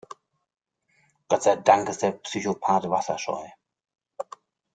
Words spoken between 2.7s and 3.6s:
wasserscheu.